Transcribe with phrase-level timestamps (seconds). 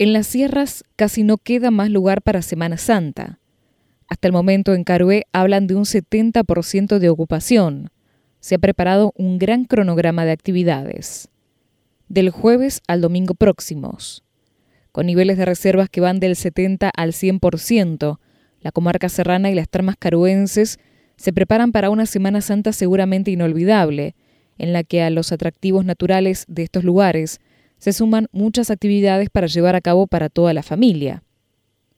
[0.00, 3.40] En las sierras casi no queda más lugar para Semana Santa.
[4.06, 7.90] Hasta el momento en Carué hablan de un 70% de ocupación.
[8.38, 11.28] Se ha preparado un gran cronograma de actividades.
[12.08, 14.22] Del jueves al domingo próximos.
[14.92, 18.20] Con niveles de reservas que van del 70 al 100%,
[18.60, 20.78] la comarca serrana y las termas caruenses
[21.16, 24.14] se preparan para una Semana Santa seguramente inolvidable,
[24.58, 27.40] en la que a los atractivos naturales de estos lugares
[27.78, 31.22] se suman muchas actividades para llevar a cabo para toda la familia.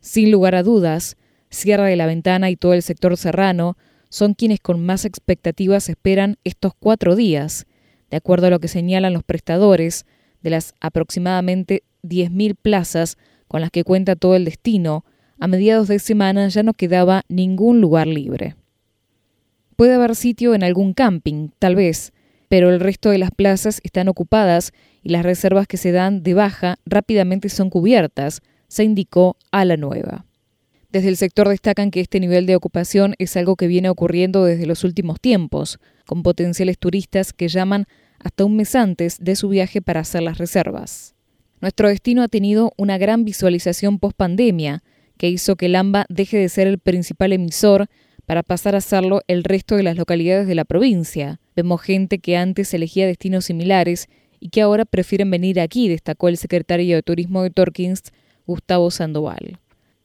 [0.00, 1.16] Sin lugar a dudas,
[1.50, 3.76] Sierra de la Ventana y todo el sector serrano
[4.08, 7.66] son quienes con más expectativas esperan estos cuatro días,
[8.10, 10.06] de acuerdo a lo que señalan los prestadores
[10.42, 13.18] de las aproximadamente 10.000 plazas
[13.48, 15.04] con las que cuenta todo el destino,
[15.38, 18.56] a mediados de semana ya no quedaba ningún lugar libre.
[19.76, 22.12] Puede haber sitio en algún camping, tal vez,
[22.48, 24.72] pero el resto de las plazas están ocupadas
[25.02, 29.76] y las reservas que se dan de baja rápidamente son cubiertas, se indicó a la
[29.76, 30.26] nueva.
[30.90, 34.66] Desde el sector destacan que este nivel de ocupación es algo que viene ocurriendo desde
[34.66, 37.86] los últimos tiempos, con potenciales turistas que llaman
[38.18, 41.14] hasta un mes antes de su viaje para hacer las reservas.
[41.60, 44.82] Nuestro destino ha tenido una gran visualización post pandemia,
[45.16, 47.88] que hizo que Lamba deje de ser el principal emisor
[48.26, 51.40] para pasar a serlo el resto de las localidades de la provincia.
[51.54, 54.08] Vemos gente que antes elegía destinos similares
[54.40, 58.02] y que ahora prefieren venir aquí, destacó el secretario de Turismo de Torkins,
[58.46, 59.60] Gustavo Sandoval.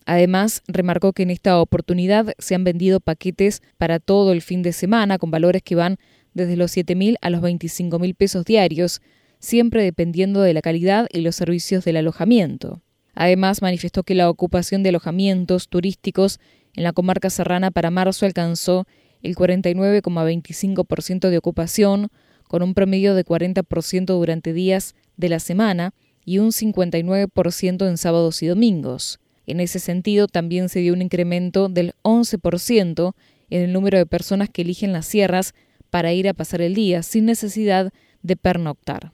[0.06, 4.72] Además, remarcó que en esta oportunidad se han vendido paquetes para todo el fin de
[4.72, 5.98] semana con valores que van
[6.36, 9.02] desde los 7.000 a los 25.000 pesos diarios,
[9.40, 12.82] siempre dependiendo de la calidad y los servicios del alojamiento.
[13.16, 16.40] Además, manifestó que la ocupación de alojamientos turísticos
[16.76, 18.86] en la comarca serrana para marzo alcanzó
[19.24, 22.10] el 49,25% de ocupación,
[22.48, 25.94] con un promedio de 40% durante días de la semana
[26.26, 29.20] y un 59% en sábados y domingos.
[29.46, 33.14] En ese sentido, también se dio un incremento del 11%
[33.50, 35.54] en el número de personas que eligen las sierras
[35.90, 39.14] para ir a pasar el día sin necesidad de pernoctar.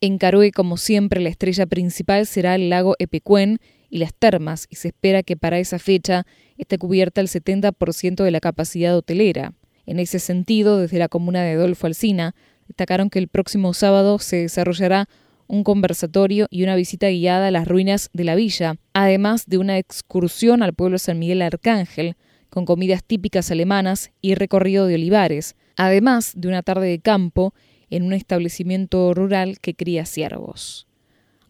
[0.00, 4.76] En Caroe, como siempre, la estrella principal será el lago Epecuén y las termas, y
[4.76, 6.26] se espera que para esa fecha
[6.56, 9.52] esté cubierta el 70% de la capacidad hotelera.
[9.84, 12.34] En ese sentido, desde la comuna de Adolfo Alsina,
[12.72, 15.06] destacaron que el próximo sábado se desarrollará
[15.46, 19.76] un conversatorio y una visita guiada a las ruinas de la villa, además de una
[19.76, 22.16] excursión al pueblo San Miguel Arcángel,
[22.48, 27.52] con comidas típicas alemanas y recorrido de olivares, además de una tarde de campo
[27.90, 30.86] en un establecimiento rural que cría ciervos.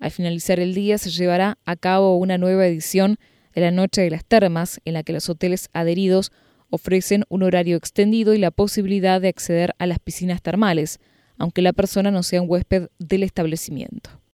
[0.00, 3.16] Al finalizar el día se llevará a cabo una nueva edición
[3.54, 6.33] de la Noche de las Termas, en la que los hoteles adheridos
[6.71, 10.99] ofrecen un horario extendido y la posibilidad de acceder a las piscinas termales,
[11.38, 14.10] aunque la persona no sea un huésped del establecimiento.